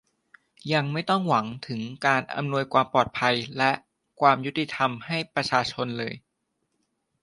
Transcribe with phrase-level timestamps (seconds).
[0.73, 3.71] ยังไม่ต้องหวังถึงการอำนวยความปลอดภัยและ
[4.19, 6.13] ความยุติธรรมให้ประชาชนเลย